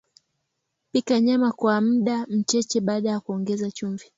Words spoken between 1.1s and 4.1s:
nyama kwa mda mchache baada ya kuongeza chumvi